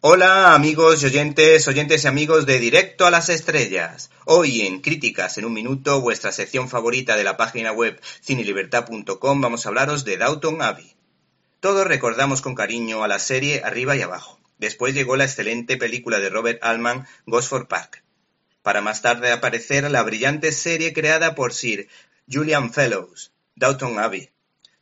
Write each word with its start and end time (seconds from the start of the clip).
Hola 0.00 0.54
amigos 0.54 1.02
y 1.02 1.06
oyentes, 1.06 1.66
oyentes 1.66 2.04
y 2.04 2.06
amigos 2.06 2.46
de 2.46 2.60
Directo 2.60 3.04
a 3.04 3.10
las 3.10 3.28
Estrellas. 3.28 4.10
Hoy 4.26 4.60
en 4.60 4.80
Críticas 4.80 5.38
en 5.38 5.44
un 5.44 5.52
Minuto, 5.52 6.00
vuestra 6.00 6.30
sección 6.30 6.68
favorita 6.68 7.16
de 7.16 7.24
la 7.24 7.36
página 7.36 7.72
web 7.72 8.00
cinelibertad.com, 8.22 9.40
vamos 9.40 9.66
a 9.66 9.68
hablaros 9.70 10.04
de 10.04 10.16
Downton 10.16 10.62
Abbey. 10.62 10.94
Todos 11.58 11.84
recordamos 11.84 12.42
con 12.42 12.54
cariño 12.54 13.02
a 13.02 13.08
la 13.08 13.18
serie 13.18 13.62
Arriba 13.64 13.96
y 13.96 14.02
Abajo. 14.02 14.38
Después 14.58 14.94
llegó 14.94 15.16
la 15.16 15.24
excelente 15.24 15.76
película 15.76 16.20
de 16.20 16.30
Robert 16.30 16.62
Altman, 16.62 17.04
Gosford 17.26 17.66
Park. 17.66 18.04
Para 18.62 18.80
más 18.80 19.02
tarde 19.02 19.32
aparecer 19.32 19.90
la 19.90 20.04
brillante 20.04 20.52
serie 20.52 20.92
creada 20.92 21.34
por 21.34 21.52
Sir 21.52 21.88
Julian 22.30 22.72
Fellows, 22.72 23.32
Downton 23.56 23.98
Abbey, 23.98 24.30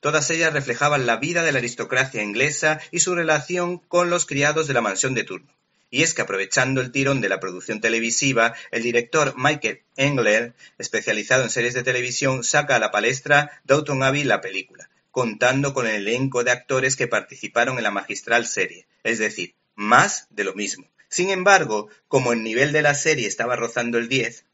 Todas 0.01 0.31
ellas 0.31 0.53
reflejaban 0.53 1.07
la 1.07 1.17
vida 1.17 1.43
de 1.43 1.53
la 1.53 1.59
aristocracia 1.59 2.23
inglesa 2.23 2.81
y 2.91 3.01
su 3.01 3.15
relación 3.15 3.79
con 3.79 4.11
los 4.11 4.27
criados 4.27 4.67
de 4.67 4.75
la 4.75 4.81
mansión 4.81 5.15
de 5.15 5.25
turno. 5.25 5.53
Y 5.91 6.03
es 6.03 6.15
que 6.15 6.23
aprovechando 6.23 6.81
el 6.81 6.91
tirón 6.91 7.21
de 7.21 7.29
la 7.29 7.41
producción 7.41 7.81
televisiva, 7.81 8.55
el 8.73 8.83
director 8.83 9.35
Michael 9.37 9.83
Engler, 9.97 10.55
especializado 10.79 11.45
en 11.45 11.51
series 11.51 11.75
de 11.75 11.83
televisión, 11.83 12.45
saca 12.45 12.77
a 12.77 12.79
la 12.81 12.91
palestra 12.91 13.63
Downton 13.65 14.03
Abbey 14.03 14.25
la 14.25 14.41
película, 14.41 14.91
contando 15.11 15.73
con 15.73 15.87
el 15.87 15.95
elenco 15.95 16.45
de 16.45 16.51
actores 16.51 16.97
que 16.97 17.09
participaron 17.09 17.79
en 17.79 17.85
la 17.85 17.91
magistral 17.91 18.47
serie, 18.47 18.87
es 19.05 19.19
decir, 19.19 19.55
más 19.75 20.27
de 20.31 20.45
lo 20.45 20.55
mismo. 20.55 20.87
Sin 21.09 21.31
embargo, 21.31 21.89
como 22.09 22.33
el 22.33 22.43
nivel 22.43 22.73
de 22.73 22.83
la 22.83 22.95
serie 22.95 23.29
estaba 23.29 23.57
rozando 23.57 23.97
el 23.97 24.09
10, 24.09 24.45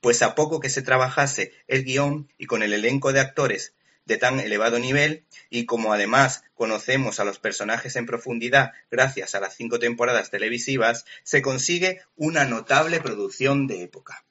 pues 0.00 0.20
a 0.22 0.34
poco 0.34 0.60
que 0.60 0.68
se 0.68 0.82
trabajase 0.82 1.52
el 1.68 1.84
guion 1.84 2.28
y 2.36 2.46
con 2.46 2.62
el 2.62 2.74
elenco 2.74 3.12
de 3.12 3.20
actores 3.20 3.72
de 4.04 4.18
tan 4.18 4.40
elevado 4.40 4.78
nivel 4.78 5.24
y 5.50 5.66
como 5.66 5.92
además 5.92 6.42
conocemos 6.54 7.20
a 7.20 7.24
los 7.24 7.38
personajes 7.38 7.96
en 7.96 8.06
profundidad 8.06 8.72
gracias 8.90 9.34
a 9.34 9.40
las 9.40 9.54
cinco 9.54 9.78
temporadas 9.78 10.30
televisivas, 10.30 11.04
se 11.22 11.42
consigue 11.42 12.00
una 12.16 12.44
notable 12.44 13.00
producción 13.00 13.66
de 13.66 13.82
época, 13.82 14.24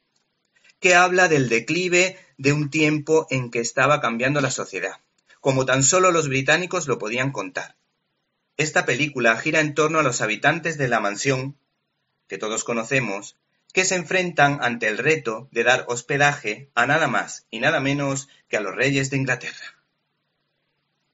que 0.80 0.96
habla 0.96 1.28
del 1.28 1.50
declive 1.50 2.18
de 2.38 2.54
un 2.54 2.70
tiempo 2.70 3.28
en 3.30 3.52
que 3.52 3.60
estaba 3.60 4.02
cambiando 4.02 4.42
la 4.42 4.52
sociedad, 4.52 5.00
como 5.40 5.66
tan 5.66 5.84
solo 5.84 6.12
los 6.12 6.28
británicos 6.28 6.88
lo 6.88 6.98
podían 6.98 7.32
contar. 7.32 7.76
Esta 8.58 8.86
película 8.86 9.38
gira 9.38 9.60
en 9.60 9.74
torno 9.74 10.00
a 10.00 10.04
los 10.04 10.22
habitantes 10.22 10.78
de 10.78 10.88
la 10.88 11.00
mansión, 11.00 11.58
que 12.28 12.38
todos 12.38 12.64
conocemos, 12.64 13.36
que 13.74 13.86
se 13.86 13.96
enfrentan 13.96 14.60
ante 14.62 14.88
el 14.88 14.98
reto 14.98 15.48
de 15.52 15.64
dar 15.64 15.86
hospedaje 15.88 16.70
a 16.76 16.86
nada 16.86 17.08
más 17.08 17.46
y 17.50 17.60
nada 17.60 17.80
menos 17.80 18.30
que 18.48 18.58
a 18.58 18.62
los 18.62 18.76
reyes 18.76 19.10
de 19.10 19.18
Inglaterra. 19.18 19.76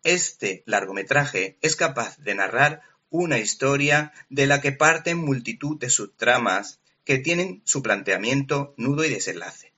Este 0.03 0.63
largometraje 0.65 1.57
es 1.61 1.75
capaz 1.75 2.17
de 2.17 2.35
narrar 2.35 2.81
una 3.09 3.37
historia 3.37 4.13
de 4.29 4.47
la 4.47 4.61
que 4.61 4.71
parten 4.71 5.17
multitud 5.17 5.77
de 5.77 5.89
subtramas 5.89 6.79
que 7.03 7.17
tienen 7.17 7.61
su 7.65 7.81
planteamiento, 7.81 8.73
nudo 8.77 9.05
y 9.05 9.09
desenlace. 9.09 9.73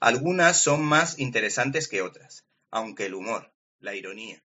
Algunas 0.00 0.60
son 0.60 0.84
más 0.84 1.18
interesantes 1.18 1.88
que 1.88 2.02
otras, 2.02 2.44
aunque 2.70 3.06
el 3.06 3.14
humor, 3.14 3.52
la 3.80 3.94
ironía. 3.94 4.42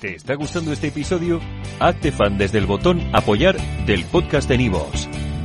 ¿Te 0.00 0.14
está 0.14 0.34
gustando 0.34 0.72
este 0.72 0.88
episodio? 0.88 1.40
Hazte 1.80 2.12
fan 2.12 2.36
desde 2.36 2.58
el 2.58 2.66
botón 2.66 3.00
apoyar 3.14 3.56
del 3.86 4.04
podcast 4.04 4.48
de 4.48 4.58
Nivos. 4.58 5.08